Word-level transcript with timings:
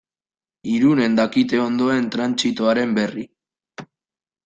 Irunen 0.75 1.19
dakite 1.19 1.61
ondoen 1.67 2.09
trantsitoaren 2.17 3.01
berri. 3.01 3.31